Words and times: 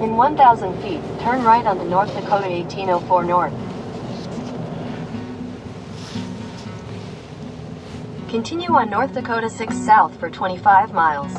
In 0.00 0.16
1,000 0.16 0.80
feet, 0.80 1.02
turn 1.20 1.44
right 1.44 1.66
on 1.66 1.76
the 1.76 1.84
North 1.84 2.08
Dakota 2.14 2.48
1804 2.48 3.22
North. 3.24 3.52
Continue 8.30 8.70
on 8.70 8.88
North 8.88 9.12
Dakota 9.12 9.50
6 9.50 9.76
South 9.76 10.18
for 10.18 10.30
25 10.30 10.94
miles. 10.94 11.30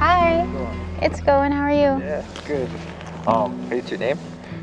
Hi, 0.00 0.44
it's 1.00 1.20
going. 1.20 1.52
How 1.52 1.62
are 1.62 1.70
you? 1.70 2.04
Yeah, 2.04 2.26
good. 2.44 2.68
Um, 3.28 3.70
what's 3.70 3.88
your 3.90 4.00
name? 4.00 4.18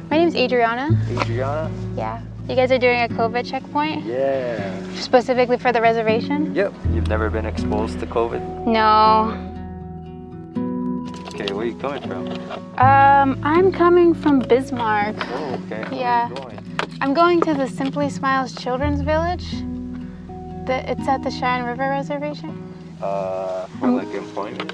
My 0.10 0.18
name's 0.18 0.36
Adriana. 0.36 0.90
Adriana? 1.10 1.72
Yeah. 1.96 2.22
You 2.50 2.56
guys 2.56 2.72
are 2.72 2.80
doing 2.80 3.04
a 3.04 3.08
COVID 3.08 3.48
checkpoint? 3.48 4.04
Yeah. 4.06 4.82
Specifically 4.96 5.60
for 5.60 5.72
the 5.72 5.80
reservation? 5.80 6.56
Yep. 6.56 6.74
You've 6.92 7.08
never 7.08 7.30
been 7.30 7.46
exposed 7.46 8.00
to 8.00 8.08
COVID? 8.08 8.66
No. 8.66 9.36
Okay, 11.28 11.54
where 11.54 11.64
are 11.64 11.70
you 11.70 11.76
coming 11.76 12.02
from? 12.02 12.28
Um, 12.80 13.40
I'm 13.44 13.72
coming 13.72 14.16
from 14.16 14.40
Bismarck. 14.40 15.16
Oh, 15.20 15.62
okay. 15.68 15.96
Yeah. 15.96 16.28
going? 16.34 16.60
I'm 17.02 17.14
going 17.14 17.40
to 17.42 17.54
the 17.54 17.68
Simply 17.68 18.10
Smiles 18.10 18.56
Children's 18.56 19.02
Village. 19.02 19.52
The, 20.66 20.84
it's 20.90 21.08
at 21.08 21.22
the 21.22 21.30
Cheyenne 21.30 21.66
River 21.66 21.88
Reservation. 21.88 22.74
Uh, 23.00 23.68
for 23.80 23.90
like 23.90 24.12
employment? 24.16 24.72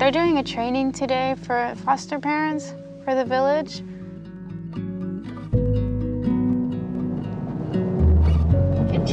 They're 0.00 0.10
doing 0.10 0.38
a 0.38 0.42
training 0.42 0.90
today 0.90 1.36
for 1.44 1.72
foster 1.84 2.18
parents 2.18 2.74
for 3.04 3.14
the 3.14 3.24
village. 3.24 3.80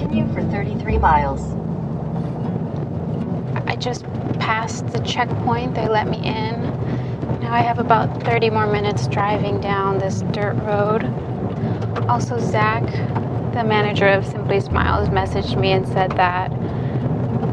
Continue 0.10 0.34
for 0.34 0.42
33 0.50 0.98
miles. 0.98 1.40
I 3.68 3.76
just 3.76 4.06
passed 4.40 4.88
the 4.88 4.98
checkpoint. 5.02 5.76
They 5.76 5.88
let 5.88 6.08
me 6.08 6.18
in. 6.18 6.62
Now 7.42 7.54
I 7.54 7.60
have 7.60 7.78
about 7.78 8.24
30 8.24 8.50
more 8.50 8.66
minutes 8.66 9.06
driving 9.06 9.62
down 9.62 10.00
this 10.00 10.22
dirt 10.32 10.56
road. 10.64 11.04
Also, 12.10 12.40
Zach, 12.40 12.84
the 13.54 13.64
manager 13.64 14.08
of 14.08 14.26
Simply 14.26 14.60
Smiles, 14.62 15.10
messaged 15.10 15.60
me 15.60 15.74
and 15.74 15.88
said 15.88 16.10
that 16.14 16.50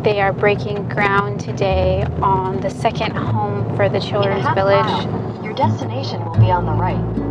they 0.02 0.23
are 0.23 0.33
breaking 0.33 0.89
ground 0.89 1.39
today 1.39 2.05
on 2.23 2.62
the 2.62 2.70
second 2.70 3.14
home 3.14 3.77
for 3.77 3.91
the 3.91 4.00
Children's 4.00 4.48
Village. 4.55 4.83
mile, 4.83 5.45
your 5.45 5.52
destination 5.52 6.25
will 6.25 6.39
be 6.39 6.50
on 6.50 6.64
the 6.64 6.73
right. 6.73 7.27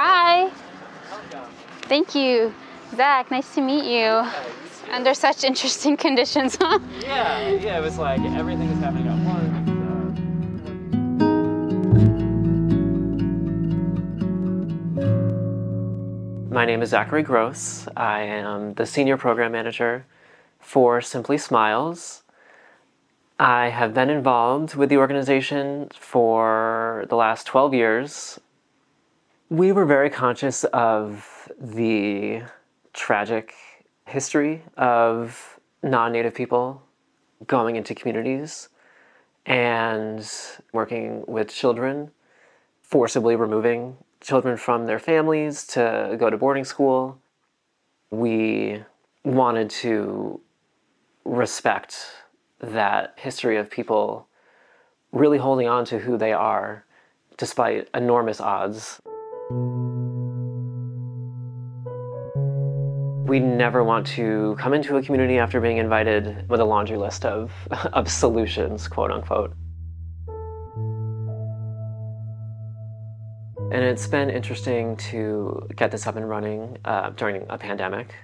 Hi. 0.00 0.50
Thank 1.88 2.14
you. 2.14 2.54
Zach, 2.98 3.30
nice 3.30 3.54
to 3.54 3.60
meet 3.60 3.84
you. 3.84 4.28
Under 4.90 5.14
such 5.14 5.44
interesting 5.44 5.96
conditions, 5.96 6.58
huh? 6.60 6.80
Yeah, 6.98 7.48
yeah, 7.50 7.78
it 7.78 7.80
was 7.80 7.96
like 7.96 8.20
everything 8.22 8.68
was 8.70 8.80
happening 8.80 9.06
at 9.06 9.16
once. 9.24 9.70
My 16.50 16.64
name 16.64 16.82
is 16.82 16.90
Zachary 16.90 17.22
Gross. 17.22 17.86
I 17.96 18.22
am 18.22 18.74
the 18.74 18.84
Senior 18.84 19.16
Program 19.16 19.52
Manager 19.52 20.04
for 20.58 21.00
Simply 21.00 21.38
Smiles. 21.38 22.24
I 23.38 23.68
have 23.68 23.94
been 23.94 24.10
involved 24.10 24.74
with 24.74 24.88
the 24.88 24.96
organization 24.96 25.88
for 25.94 27.06
the 27.08 27.14
last 27.14 27.46
12 27.46 27.74
years. 27.74 28.40
We 29.50 29.70
were 29.70 29.84
very 29.84 30.10
conscious 30.10 30.64
of 30.64 31.48
the 31.60 32.42
tragic 32.98 33.54
history 34.06 34.62
of 34.76 35.60
non 35.82 36.12
native 36.12 36.34
people 36.34 36.82
going 37.46 37.76
into 37.76 37.94
communities 37.94 38.68
and 39.46 40.28
working 40.72 41.24
with 41.28 41.48
children, 41.48 42.10
forcibly 42.82 43.36
removing 43.36 43.96
children 44.20 44.56
from 44.56 44.86
their 44.86 44.98
families 44.98 45.64
to 45.68 46.16
go 46.18 46.28
to 46.28 46.36
boarding 46.36 46.64
school. 46.64 47.18
We 48.10 48.82
wanted 49.24 49.70
to 49.82 50.40
respect 51.24 51.96
that 52.60 53.14
history 53.16 53.56
of 53.56 53.70
people 53.70 54.26
really 55.12 55.38
holding 55.38 55.68
on 55.68 55.84
to 55.84 56.00
who 56.00 56.18
they 56.18 56.32
are 56.32 56.84
despite 57.36 57.88
enormous 57.94 58.40
odds. 58.40 59.00
We 63.28 63.40
never 63.40 63.84
want 63.84 64.06
to 64.16 64.56
come 64.58 64.72
into 64.72 64.96
a 64.96 65.02
community 65.02 65.36
after 65.36 65.60
being 65.60 65.76
invited 65.76 66.48
with 66.48 66.60
a 66.60 66.64
laundry 66.64 66.96
list 66.96 67.26
of, 67.26 67.52
of 67.92 68.10
solutions, 68.10 68.88
quote 68.88 69.10
unquote. 69.10 69.52
And 73.70 73.84
it's 73.84 74.06
been 74.06 74.30
interesting 74.30 74.96
to 75.12 75.68
get 75.76 75.90
this 75.90 76.06
up 76.06 76.16
and 76.16 76.26
running 76.26 76.78
uh, 76.86 77.10
during 77.10 77.44
a 77.50 77.58
pandemic. 77.58 78.14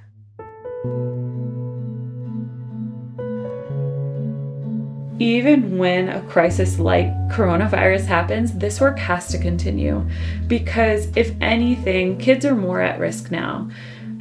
Even 5.19 5.77
when 5.77 6.09
a 6.09 6.23
crisis 6.23 6.79
like 6.79 7.09
coronavirus 7.29 8.07
happens, 8.07 8.55
this 8.55 8.81
work 8.81 8.99
has 9.01 9.29
to 9.29 9.39
continue 9.39 10.09
because, 10.47 11.15
if 11.15 11.37
anything, 11.43 12.17
kids 12.17 12.47
are 12.47 12.57
more 12.57 12.81
at 12.81 12.99
risk 12.99 13.31
now. 13.31 13.69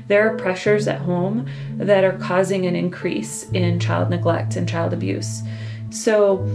There 0.08 0.28
are 0.28 0.38
pressures 0.38 0.88
at 0.88 1.02
home 1.02 1.48
that 1.78 2.04
are 2.04 2.18
causing 2.18 2.66
an 2.66 2.76
increase 2.76 3.50
in 3.52 3.80
child 3.80 4.10
neglect 4.10 4.56
and 4.56 4.68
child 4.68 4.94
abuse. 4.94 5.42
So, 5.90 6.46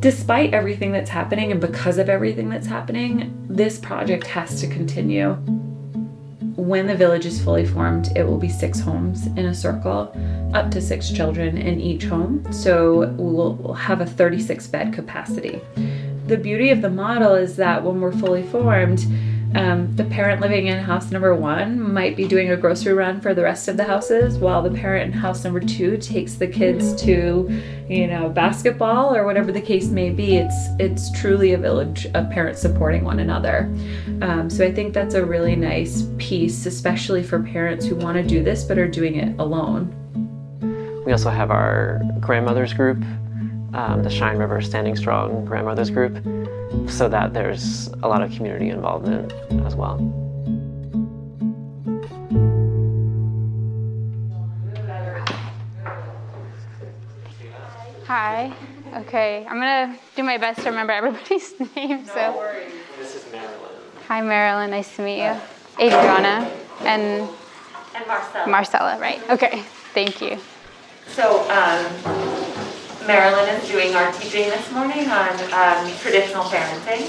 despite 0.00 0.52
everything 0.52 0.92
that's 0.92 1.10
happening 1.10 1.52
and 1.52 1.60
because 1.60 1.98
of 1.98 2.08
everything 2.08 2.48
that's 2.48 2.66
happening, 2.66 3.46
this 3.48 3.78
project 3.78 4.26
has 4.26 4.60
to 4.60 4.66
continue. 4.66 5.34
When 6.56 6.86
the 6.86 6.94
village 6.94 7.24
is 7.24 7.42
fully 7.42 7.64
formed, 7.64 8.14
it 8.16 8.24
will 8.24 8.38
be 8.38 8.48
six 8.48 8.80
homes 8.80 9.26
in 9.28 9.46
a 9.46 9.54
circle, 9.54 10.12
up 10.52 10.70
to 10.72 10.80
six 10.80 11.10
children 11.10 11.56
in 11.56 11.80
each 11.80 12.04
home. 12.04 12.52
So 12.52 13.14
we'll, 13.16 13.72
have 13.72 14.00
a 14.00 14.06
36 14.06 14.66
bed 14.66 14.92
capacity. 14.92 15.60
The 16.26 16.36
beauty 16.36 16.70
of 16.70 16.82
the 16.82 16.90
model 16.90 17.34
is 17.34 17.56
that 17.56 17.82
when 17.82 18.00
we're 18.00 18.12
fully 18.12 18.42
formed, 18.42 19.06
um, 19.54 19.94
the 19.96 20.04
parent 20.04 20.40
living 20.40 20.68
in 20.68 20.78
house 20.78 21.10
number 21.10 21.34
one 21.34 21.80
might 21.80 22.16
be 22.16 22.28
doing 22.28 22.50
a 22.50 22.56
grocery 22.56 22.92
run 22.92 23.20
for 23.20 23.34
the 23.34 23.42
rest 23.42 23.66
of 23.66 23.76
the 23.76 23.84
houses, 23.84 24.38
while 24.38 24.62
the 24.62 24.70
parent 24.70 25.12
in 25.12 25.18
house 25.18 25.42
number 25.42 25.58
two 25.58 25.96
takes 25.96 26.34
the 26.34 26.46
kids 26.46 27.00
to, 27.02 27.50
you 27.88 28.06
know, 28.06 28.28
basketball 28.28 29.14
or 29.14 29.24
whatever 29.26 29.50
the 29.50 29.60
case 29.60 29.88
may 29.88 30.10
be. 30.10 30.36
It's 30.36 30.68
it's 30.78 31.10
truly 31.20 31.52
a 31.52 31.58
village 31.58 32.06
of 32.14 32.30
parents 32.30 32.60
supporting 32.60 33.02
one 33.02 33.18
another. 33.18 33.64
Um, 34.22 34.48
so 34.48 34.64
I 34.64 34.72
think 34.72 34.94
that's 34.94 35.14
a 35.14 35.24
really 35.24 35.56
nice 35.56 36.08
piece, 36.18 36.66
especially 36.66 37.22
for 37.22 37.42
parents 37.42 37.84
who 37.84 37.96
want 37.96 38.16
to 38.18 38.22
do 38.22 38.44
this 38.44 38.62
but 38.62 38.78
are 38.78 38.88
doing 38.88 39.16
it 39.16 39.38
alone. 39.40 39.96
We 41.04 41.12
also 41.12 41.30
have 41.30 41.50
our 41.50 42.02
grandmothers 42.20 42.72
group, 42.72 43.02
um, 43.74 44.02
the 44.02 44.10
Cheyenne 44.10 44.38
River 44.38 44.60
Standing 44.60 44.96
Strong 44.96 45.44
Grandmothers 45.44 45.90
Group, 45.90 46.16
so 46.88 47.08
that 47.08 47.32
there's 47.34 47.88
a 48.02 48.08
lot 48.08 48.22
of 48.22 48.30
community 48.32 48.68
involvement 48.68 49.32
as 49.66 49.74
well. 49.74 49.98
Hi. 58.06 58.52
Okay, 58.94 59.46
I'm 59.48 59.56
gonna 59.60 59.96
do 60.16 60.22
my 60.24 60.36
best 60.36 60.60
to 60.62 60.70
remember 60.70 60.92
everybody's 61.00 61.58
name. 61.76 62.04
so, 62.06 62.62
This 62.98 63.14
is 63.14 63.30
Marilyn. 63.30 63.70
hi 64.08 64.20
Marilyn, 64.20 64.70
nice 64.70 64.94
to 64.96 65.02
meet 65.02 65.22
you. 65.22 65.36
Adriana 65.78 66.50
and 66.80 67.28
And 67.94 68.06
Marcel. 68.06 68.46
Marcella, 68.48 68.98
right? 68.98 69.20
Okay, 69.30 69.62
thank 69.94 70.20
you. 70.20 70.38
So 71.06 71.40
um, 71.50 71.86
Marilyn 73.10 73.48
is 73.56 73.68
doing 73.68 73.92
our 73.96 74.12
teaching 74.12 74.48
this 74.50 74.70
morning 74.70 75.08
on 75.08 75.30
um, 75.52 75.92
traditional 75.98 76.44
parenting. 76.44 77.02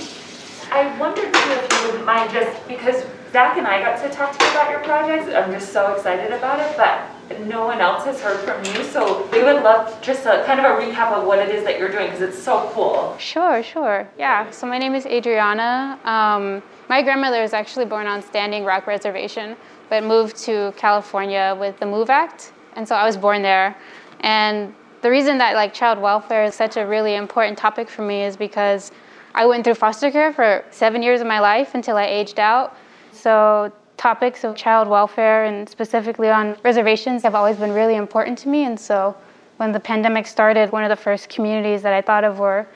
I 0.72 0.98
wondered 0.98 1.32
too 1.32 1.52
if 1.52 1.72
you 1.72 1.86
wouldn't 1.86 2.06
mind 2.08 2.32
just, 2.32 2.68
because 2.68 3.06
Zach 3.32 3.56
and 3.60 3.68
I 3.68 3.84
got 3.84 4.02
to 4.02 4.10
talk 4.10 4.36
to 4.36 4.44
you 4.44 4.50
about 4.50 4.72
your 4.72 4.80
project, 4.80 5.30
I'm 5.30 5.52
just 5.52 5.72
so 5.72 5.94
excited 5.94 6.34
about 6.34 6.60
it, 6.60 6.76
but 6.76 7.40
no 7.42 7.68
one 7.68 7.82
else 7.82 8.04
has 8.06 8.20
heard 8.20 8.40
from 8.40 8.66
you, 8.66 8.84
so 8.84 9.30
we 9.32 9.44
would 9.44 9.62
love 9.62 10.02
just 10.02 10.26
a 10.26 10.44
kind 10.48 10.60
of 10.60 10.66
a 10.66 10.82
recap 10.82 11.12
of 11.12 11.28
what 11.28 11.38
it 11.38 11.54
is 11.54 11.64
that 11.66 11.78
you're 11.78 11.92
doing, 11.92 12.08
because 12.08 12.22
it's 12.22 12.42
so 12.42 12.72
cool. 12.74 13.16
Sure, 13.20 13.62
sure. 13.62 14.10
Yeah, 14.18 14.50
so 14.50 14.66
my 14.66 14.80
name 14.80 14.96
is 14.96 15.06
Adriana. 15.06 16.00
Um, 16.04 16.64
my 16.90 17.04
grandmother 17.04 17.44
was 17.44 17.54
actually 17.54 17.86
born 17.86 18.08
on 18.08 18.24
Standing 18.24 18.66
Rock 18.66 18.88
Reservation, 18.88 19.56
but 19.88 20.04
moved 20.04 20.36
to 20.46 20.74
California 20.78 21.56
with 21.60 21.78
the 21.78 21.86
MOVE 21.86 22.10
Act. 22.10 22.54
And 22.76 22.88
so 22.88 22.96
I 22.96 23.06
was 23.06 23.18
born 23.18 23.44
there. 23.44 23.78
And 24.22 24.74
The 25.02 25.10
reason 25.10 25.40
that 25.40 25.56
like 25.56 25.74
child 25.74 26.00
welfare 26.00 26.44
is 26.44 26.54
such 26.54 26.78
a 26.78 26.86
really 26.86 27.16
important 27.16 27.58
topic 27.58 27.90
for 27.90 28.04
me 28.04 28.24
is 28.24 28.38
because 28.38 28.92
I 29.34 29.46
went 29.46 29.64
through 29.64 29.76
foster 29.76 30.12
care 30.12 30.32
for 30.32 30.64
seven 30.70 31.02
years 31.02 31.22
of 31.22 31.28
my 31.28 31.40
life 31.40 31.74
until 31.74 31.98
I 31.98 32.06
aged 32.06 32.40
out. 32.40 32.78
So 33.12 33.72
topics 33.98 34.44
of 34.44 34.56
child 34.56 34.88
welfare 34.88 35.46
and 35.46 35.68
specifically 35.68 36.30
on 36.30 36.56
reservations 36.64 37.24
have 37.24 37.34
always 37.34 37.58
been 37.58 37.72
really 37.72 37.96
important 37.96 38.38
to 38.40 38.50
me. 38.50 38.66
And 38.66 38.80
so 38.80 39.16
when 39.58 39.72
the 39.72 39.80
pandemic 39.80 40.28
started, 40.28 40.72
one 40.72 40.84
of 40.84 40.90
the 40.90 40.96
first 40.96 41.30
communities 41.30 41.82
that 41.82 41.94
I 41.94 42.02
thought 42.02 42.24
of 42.24 42.40
were 42.40 42.68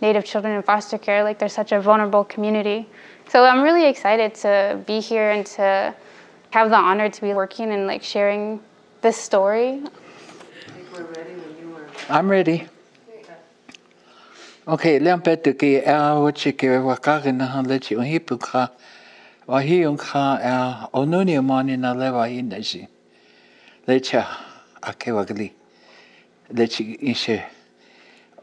Native 0.00 0.24
children 0.24 0.56
in 0.56 0.62
foster 0.64 0.98
care. 0.98 1.22
Like 1.22 1.38
they're 1.38 1.48
such 1.48 1.70
a 1.70 1.80
vulnerable 1.80 2.24
community. 2.24 2.88
So 3.28 3.44
I'm 3.44 3.62
really 3.62 3.86
excited 3.86 4.34
to 4.36 4.80
be 4.84 4.98
here 4.98 5.30
and 5.30 5.46
to 5.46 5.94
have 6.50 6.70
the 6.70 6.76
honor 6.76 7.08
to 7.08 7.20
be 7.20 7.32
working 7.34 7.70
and 7.70 7.86
like 7.86 8.02
sharing 8.02 8.60
this 9.00 9.16
story. 9.16 9.82
I'm 12.08 12.28
ready. 12.28 12.66
Okay, 14.66 14.98
liam 14.98 15.22
pe 15.22 15.36
tu 15.36 15.54
ki 15.54 15.76
a 15.86 16.18
wo 16.20 16.30
chi 16.32 16.52
ki 16.52 16.68
wa 16.78 16.96
ka 16.96 17.20
rin 17.24 17.38
na 17.38 17.46
han 17.46 17.64
le 17.64 17.78
chi 17.78 17.94
hi 17.94 18.18
pu 18.18 18.38
kha 18.38 18.70
wa 19.46 19.58
hi 19.58 19.84
un 19.84 19.96
kha 19.96 20.38
er, 20.42 20.86
a 20.86 20.88
onu 20.94 21.24
ni 21.24 21.38
ma 21.40 21.62
ni 21.62 21.76
na 21.76 21.92
le 21.92 22.12
wa 22.12 22.24
yin 22.24 22.48
da 22.48 22.60
shi 22.60 22.86
le 23.86 23.98
cha 24.00 24.26
a 24.82 24.92
ke 24.94 25.12
wa 25.14 25.24
gli 25.24 25.50
le 26.50 26.68
in 27.00 27.14
she 27.14 27.42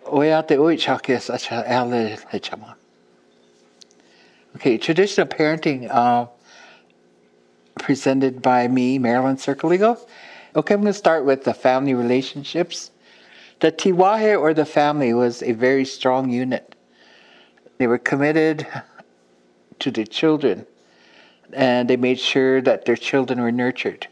o 0.06 0.22
ya 0.22 0.42
te 0.42 0.58
oi 0.58 0.76
cha 0.76 0.98
ke 0.98 1.20
sa 1.20 1.38
cha 1.38 1.64
a 1.66 1.86
le 1.86 2.18
le 2.34 2.40
cha 2.40 2.56
ma 2.56 2.74
Okay, 4.56 4.78
traditional 4.78 5.28
parenting 5.28 5.88
uh, 5.90 6.26
presented 7.78 8.42
by 8.42 8.68
me, 8.68 8.98
Marilyn 8.98 9.38
Circoligo. 9.38 10.00
Okay, 10.56 10.74
I'm 10.74 10.82
going 10.82 10.92
to 10.92 10.98
start 10.98 11.24
with 11.24 11.44
the 11.44 11.54
family 11.54 11.94
relationships. 11.94 12.90
The 13.60 13.72
Tiwahe 13.74 14.40
or 14.40 14.54
the 14.54 14.66
family 14.66 15.14
was 15.14 15.44
a 15.44 15.52
very 15.52 15.84
strong 15.84 16.30
unit. 16.30 16.76
They 17.78 17.88
were 17.88 17.98
committed 17.98 18.66
to 19.80 19.92
their 19.92 20.06
children 20.06 20.66
and 21.52 21.90
they 21.90 21.98
made 21.98 22.20
sure 22.20 22.62
that 22.62 22.86
their 22.86 22.96
children 22.96 23.42
were 23.42 23.52
nurtured. 23.52 24.08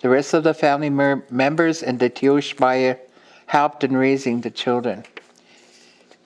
The 0.00 0.10
rest 0.10 0.34
of 0.34 0.44
the 0.44 0.54
family 0.54 0.90
mer- 0.90 1.24
members 1.30 1.82
and 1.82 1.98
the 1.98 2.10
Tiospaye 2.10 2.98
helped 3.46 3.84
in 3.84 3.96
raising 3.96 4.42
the 4.42 4.50
children. 4.50 5.04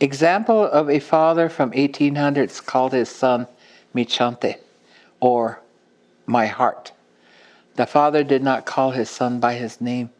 Example 0.00 0.64
of 0.64 0.90
a 0.90 0.98
father 0.98 1.48
from 1.48 1.70
1800s 1.72 2.64
called 2.64 2.92
his 2.92 3.08
son 3.08 3.46
Michante 3.94 4.56
or 5.20 5.60
my 6.26 6.46
heart. 6.46 6.92
The 7.76 7.86
father 7.86 8.24
did 8.24 8.42
not 8.42 8.66
call 8.66 8.90
his 8.90 9.08
son 9.08 9.38
by 9.38 9.54
his 9.54 9.80
name 9.80 10.10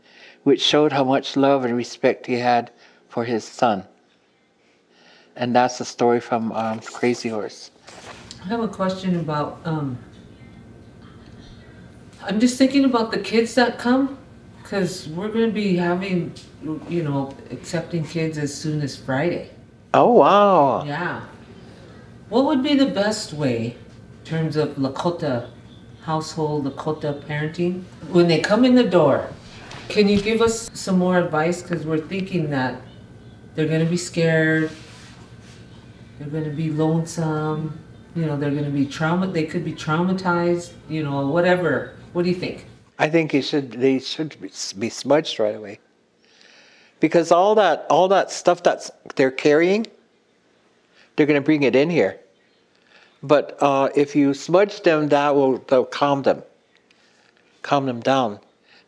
which 0.44 0.60
showed 0.62 0.92
how 0.92 1.04
much 1.04 1.36
love 1.36 1.64
and 1.64 1.76
respect 1.76 2.26
he 2.26 2.34
had 2.34 2.70
for 3.08 3.24
his 3.24 3.44
son. 3.44 3.84
And 5.36 5.54
that's 5.54 5.78
the 5.78 5.84
story 5.84 6.20
from 6.20 6.52
um, 6.52 6.80
Crazy 6.80 7.28
Horse. 7.28 7.70
I 8.42 8.48
have 8.48 8.60
a 8.60 8.68
question 8.68 9.18
about. 9.20 9.60
Um, 9.64 9.96
I'm 12.22 12.38
just 12.38 12.58
thinking 12.58 12.84
about 12.84 13.10
the 13.10 13.18
kids 13.18 13.54
that 13.54 13.78
come, 13.78 14.18
because 14.62 15.08
we're 15.08 15.28
going 15.28 15.46
to 15.46 15.52
be 15.52 15.76
having, 15.76 16.32
you 16.88 17.02
know, 17.02 17.34
accepting 17.50 18.04
kids 18.04 18.38
as 18.38 18.54
soon 18.54 18.80
as 18.82 18.96
Friday. 18.96 19.50
Oh, 19.94 20.12
wow. 20.12 20.84
Yeah. 20.84 21.22
What 22.28 22.44
would 22.44 22.62
be 22.62 22.74
the 22.74 22.86
best 22.86 23.32
way 23.32 23.76
in 24.20 24.24
terms 24.24 24.56
of 24.56 24.76
Lakota 24.76 25.50
household, 26.02 26.64
Lakota 26.64 27.20
parenting? 27.24 27.84
When 28.10 28.28
they 28.28 28.40
come 28.40 28.64
in 28.64 28.74
the 28.74 28.84
door, 28.84 29.28
can 29.88 30.08
you 30.08 30.20
give 30.20 30.40
us 30.40 30.70
some 30.74 30.98
more 30.98 31.18
advice? 31.18 31.62
Because 31.62 31.84
we're 31.84 31.98
thinking 31.98 32.50
that 32.50 32.80
they're 33.54 33.68
going 33.68 33.84
to 33.84 33.90
be 33.90 33.96
scared, 33.96 34.70
they're 36.18 36.28
going 36.28 36.44
to 36.44 36.50
be 36.50 36.70
lonesome, 36.70 37.78
you 38.14 38.26
know, 38.26 38.36
they're 38.36 38.50
going 38.50 38.64
to 38.64 38.70
be 38.70 38.86
trauma. 38.86 39.26
They 39.26 39.44
could 39.44 39.64
be 39.64 39.72
traumatized, 39.72 40.72
you 40.88 41.02
know, 41.02 41.26
whatever. 41.26 41.94
What 42.12 42.24
do 42.24 42.28
you 42.28 42.34
think? 42.34 42.66
I 42.98 43.08
think 43.08 43.34
it 43.34 43.42
should 43.42 43.72
they 43.72 43.98
should 43.98 44.36
be 44.40 44.88
smudged 44.88 45.38
right 45.38 45.54
away. 45.54 45.80
Because 47.00 47.32
all 47.32 47.54
that 47.56 47.86
all 47.90 48.08
that 48.08 48.30
stuff 48.30 48.62
that 48.62 48.90
they're 49.16 49.30
carrying, 49.30 49.86
they're 51.16 51.26
going 51.26 51.40
to 51.40 51.44
bring 51.44 51.62
it 51.62 51.74
in 51.74 51.90
here. 51.90 52.20
But 53.22 53.56
uh, 53.60 53.88
if 53.94 54.14
you 54.14 54.34
smudge 54.34 54.82
them, 54.82 55.08
that'll 55.08 55.58
calm 55.90 56.22
them, 56.22 56.42
calm 57.62 57.86
them 57.86 58.00
down. 58.00 58.40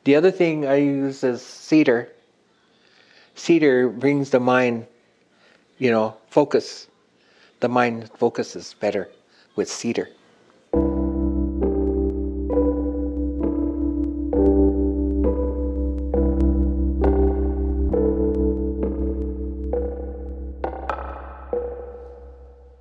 The 0.05 0.17
other 0.17 0.31
thing 0.31 0.67
I 0.67 0.77
use 0.77 1.25
is 1.25 1.41
cedar. 1.41 2.13
Cedar 3.35 3.89
brings 3.89 4.29
the 4.29 4.39
mind, 4.39 4.87
you 5.79 5.91
know, 5.91 6.19
focus. 6.29 6.89
The 7.61 7.71
mind 7.71 8.11
focuses 8.19 8.75
better 8.79 9.09
with 9.57 9.71
cedar. 9.71 10.11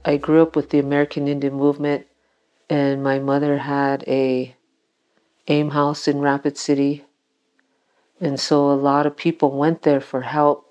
I 0.04 0.18
grew 0.18 0.42
up 0.42 0.58
with 0.58 0.72
the 0.72 0.80
American 0.80 1.30
Indian 1.30 1.54
movement, 1.54 2.06
and 2.70 3.02
my 3.02 3.20
mother 3.20 3.60
had 3.60 4.04
a 4.08 4.58
AIM 5.48 5.70
house 5.70 6.06
in 6.10 6.20
Rapid 6.20 6.58
City 6.58 7.06
and 8.20 8.40
so 8.40 8.72
a 8.72 8.74
lot 8.74 9.06
of 9.06 9.18
people 9.18 9.52
went 9.52 9.82
there 9.82 10.02
for 10.02 10.22
help. 10.22 10.70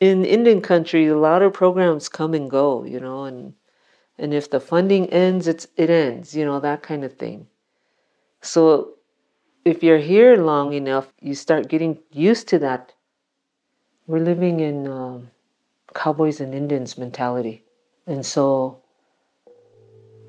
In 0.00 0.24
Indian 0.24 0.60
country, 0.60 1.06
a 1.06 1.16
lot 1.16 1.42
of 1.42 1.52
programs 1.52 2.08
come 2.08 2.34
and 2.34 2.50
go, 2.50 2.84
you 2.84 3.00
know, 3.00 3.24
and 3.24 3.54
and 4.18 4.34
if 4.34 4.50
the 4.50 4.60
funding 4.60 5.08
ends, 5.10 5.48
it's 5.48 5.66
it 5.76 5.90
ends, 5.90 6.34
you 6.34 6.44
know, 6.44 6.60
that 6.60 6.82
kind 6.82 7.04
of 7.04 7.16
thing. 7.16 7.46
So 8.40 8.94
if 9.64 9.82
you're 9.82 9.98
here 9.98 10.36
long 10.36 10.72
enough, 10.72 11.12
you 11.20 11.34
start 11.34 11.68
getting 11.68 11.98
used 12.10 12.48
to 12.48 12.58
that. 12.58 12.92
We're 14.06 14.18
living 14.18 14.60
in 14.60 14.88
um, 14.88 15.30
cowboys 15.94 16.40
and 16.40 16.54
Indians 16.54 16.98
mentality. 16.98 17.64
And 18.06 18.26
so 18.26 18.82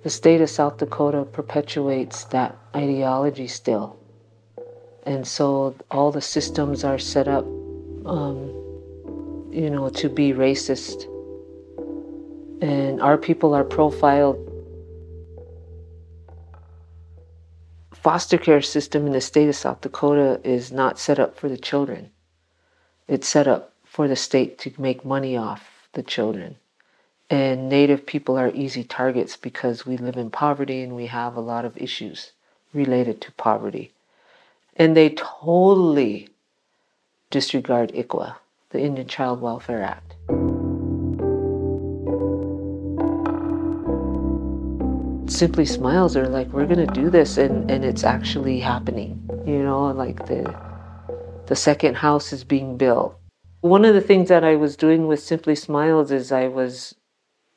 the 0.03 0.09
state 0.09 0.41
of 0.41 0.49
South 0.49 0.77
Dakota 0.77 1.25
perpetuates 1.25 2.25
that 2.25 2.57
ideology 2.75 3.47
still. 3.47 4.02
And 5.05 5.27
so 5.27 5.75
all 5.91 6.11
the 6.11 6.21
systems 6.21 6.83
are 6.83 6.97
set 6.97 7.27
up, 7.27 7.45
um, 8.05 8.47
you 9.51 9.69
know, 9.69 9.89
to 9.89 10.09
be 10.09 10.31
racist. 10.31 11.03
And 12.61 13.01
our 13.01 13.17
people 13.17 13.53
are 13.53 13.65
profiled. 13.65 14.49
Foster 17.93 18.37
care 18.37 18.61
system 18.61 19.05
in 19.05 19.13
the 19.13 19.21
state 19.21 19.49
of 19.49 19.55
South 19.55 19.81
Dakota 19.81 20.39
is 20.43 20.71
not 20.71 20.99
set 20.99 21.19
up 21.19 21.37
for 21.37 21.49
the 21.49 21.57
children. 21.57 22.11
It's 23.07 23.27
set 23.27 23.47
up 23.47 23.73
for 23.83 24.07
the 24.07 24.15
state 24.15 24.57
to 24.59 24.71
make 24.77 25.05
money 25.05 25.37
off 25.37 25.87
the 25.93 26.03
children. 26.03 26.55
And 27.29 27.69
Native 27.69 28.05
people 28.05 28.37
are 28.37 28.51
easy 28.53 28.83
targets 28.83 29.37
because 29.37 29.85
we 29.85 29.97
live 29.97 30.17
in 30.17 30.29
poverty 30.29 30.81
and 30.81 30.95
we 30.95 31.07
have 31.07 31.35
a 31.35 31.41
lot 31.41 31.65
of 31.65 31.77
issues 31.77 32.31
related 32.73 33.21
to 33.21 33.31
poverty. 33.33 33.91
And 34.75 34.97
they 34.97 35.11
totally 35.11 36.29
disregard 37.29 37.91
ICWA, 37.93 38.35
the 38.71 38.79
Indian 38.79 39.07
Child 39.07 39.41
Welfare 39.41 39.83
Act. 39.83 40.15
Simply 45.31 45.65
Smiles 45.65 46.15
are 46.15 46.27
like, 46.27 46.47
we're 46.49 46.65
gonna 46.65 46.87
do 46.87 47.09
this 47.09 47.37
and, 47.37 47.69
and 47.69 47.83
it's 47.85 48.03
actually 48.03 48.59
happening. 48.59 49.19
You 49.45 49.63
know, 49.63 49.87
like 49.87 50.25
the 50.27 50.55
the 51.47 51.55
second 51.55 51.95
house 51.95 52.31
is 52.31 52.43
being 52.43 52.77
built. 52.77 53.17
One 53.61 53.85
of 53.85 53.93
the 53.93 54.01
things 54.01 54.29
that 54.29 54.43
I 54.43 54.55
was 54.55 54.75
doing 54.77 55.07
with 55.07 55.19
Simply 55.19 55.55
Smiles 55.55 56.11
is 56.11 56.31
I 56.31 56.47
was 56.47 56.95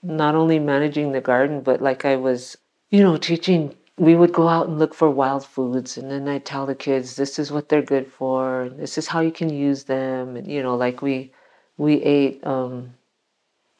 not 0.02 0.34
only 0.34 0.58
managing 0.58 1.12
the 1.12 1.20
garden, 1.20 1.60
but 1.60 1.80
like 1.80 2.04
I 2.04 2.16
was, 2.16 2.56
you 2.90 3.02
know, 3.02 3.16
teaching 3.16 3.74
we 3.98 4.14
would 4.14 4.32
go 4.32 4.46
out 4.46 4.68
and 4.68 4.78
look 4.78 4.94
for 4.94 5.10
wild 5.10 5.44
foods 5.44 5.96
and 5.96 6.10
then 6.10 6.28
i 6.28 6.38
tell 6.38 6.66
the 6.66 6.74
kids 6.74 7.16
this 7.16 7.38
is 7.38 7.50
what 7.50 7.68
they're 7.68 7.82
good 7.82 8.06
for 8.06 8.70
this 8.76 8.98
is 8.98 9.06
how 9.06 9.20
you 9.20 9.32
can 9.32 9.48
use 9.48 9.84
them 9.84 10.36
and 10.36 10.46
you 10.46 10.62
know 10.62 10.76
like 10.76 11.00
we 11.00 11.32
we 11.78 12.02
ate 12.02 12.44
um, 12.46 12.92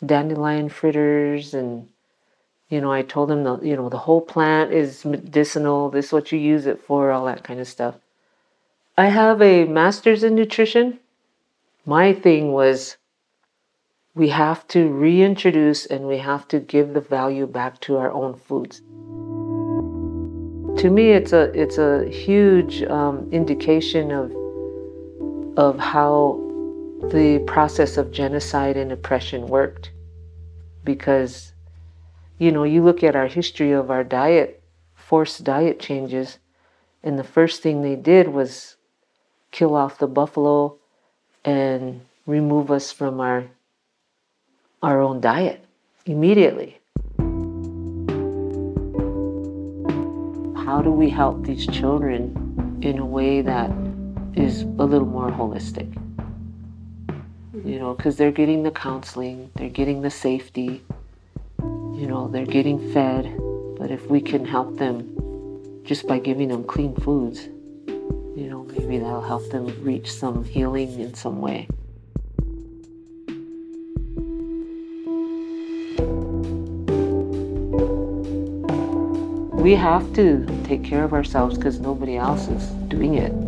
dandelion 0.05 0.69
fritters 0.69 1.53
and 1.53 1.89
you 2.71 2.81
know 2.81 2.91
i 2.91 3.03
told 3.03 3.29
them 3.29 3.45
the 3.45 3.59
you 3.61 3.77
know 3.77 3.89
the 3.89 3.99
whole 3.99 4.21
plant 4.21 4.73
is 4.73 5.05
medicinal 5.05 5.91
this 5.91 6.07
is 6.07 6.13
what 6.13 6.33
you 6.33 6.39
use 6.39 6.67
it 6.67 6.79
for 6.79 7.11
all 7.11 7.27
that 7.27 7.45
kind 7.45 7.61
of 7.61 7.69
stuff. 7.69 7.97
I 8.99 9.09
have 9.09 9.43
a 9.43 9.67
master's 9.67 10.25
in 10.25 10.35
nutrition. 10.35 10.99
My 11.85 12.15
thing 12.15 12.53
was 12.53 12.97
we 14.15 14.31
have 14.31 14.67
to 14.69 14.89
reintroduce 14.89 15.85
and 15.85 16.07
we 16.07 16.17
have 16.19 16.49
to 16.49 16.59
give 16.59 16.95
the 16.95 17.03
value 17.03 17.47
back 17.47 17.79
to 17.83 17.99
our 17.99 18.11
own 18.11 18.35
foods 18.35 18.81
to 20.79 20.91
me, 20.91 21.11
it's 21.11 21.33
a 21.33 21.43
it's 21.61 21.79
a 21.79 22.09
huge 22.09 22.83
um, 22.85 23.29
indication 23.33 24.11
of 24.13 24.33
of 25.57 25.79
how 25.79 26.41
the 27.11 27.43
process 27.47 27.97
of 27.97 28.11
genocide 28.11 28.77
and 28.77 28.93
oppression 28.93 29.49
worked. 29.49 29.91
Because 30.85 31.53
you 32.39 32.53
know 32.53 32.65
you 32.65 32.83
look 32.83 33.03
at 33.03 33.17
our 33.17 33.27
history 33.27 33.73
of 33.73 33.91
our 33.91 34.05
diet 34.05 34.63
forced 34.95 35.45
diet 35.45 35.79
changes 35.79 36.39
and 37.03 37.19
the 37.19 37.25
first 37.25 37.63
thing 37.63 37.83
they 37.83 37.97
did 37.97 38.29
was 38.29 38.77
kill 39.53 39.75
off 39.75 39.99
the 39.99 40.07
buffalo 40.07 40.77
and 41.45 42.01
remove 42.27 42.71
us 42.71 42.91
from 42.93 43.21
our 43.21 43.45
our 44.83 45.01
own 45.01 45.21
diet 45.21 45.65
immediately 46.05 46.79
how 50.67 50.83
do 50.83 50.91
we 50.91 51.09
help 51.09 51.45
these 51.45 51.67
children 51.69 52.79
in 52.83 52.99
a 52.99 53.07
way 53.07 53.41
that 53.41 53.71
is 54.35 54.63
a 54.63 54.87
little 54.93 55.07
more 55.07 55.31
holistic 55.31 55.91
you 57.67 57.81
know, 57.81 57.95
because 57.95 58.17
they're 58.17 58.31
getting 58.31 58.63
the 58.63 58.71
counseling, 58.71 59.51
they're 59.57 59.69
getting 59.69 60.03
the 60.03 60.11
safety, 60.11 60.83
you 61.59 62.07
know, 62.07 62.29
they're 62.29 62.47
getting 62.47 62.93
fed. 62.93 63.25
But 63.79 63.91
if 63.91 64.07
we 64.09 64.21
can 64.21 64.45
help 64.45 64.79
them 64.79 65.83
just 65.85 66.07
by 66.07 66.19
giving 66.21 66.49
them 66.49 66.65
clean 66.65 66.95
foods, 66.95 67.49
you 67.89 68.47
know, 68.49 68.65
maybe 68.65 68.99
that'll 68.99 69.21
help 69.21 69.51
them 69.51 69.67
reach 69.83 70.13
some 70.13 70.45
healing 70.45 71.01
in 71.01 71.15
some 71.15 71.41
way. 71.41 71.67
We 79.67 79.75
have 79.75 80.13
to 80.13 80.47
take 80.63 80.85
care 80.85 81.03
of 81.03 81.13
ourselves 81.13 81.59
because 81.59 81.81
nobody 81.81 82.17
else 82.17 82.47
is 82.47 82.69
doing 82.87 83.15
it. 83.15 83.46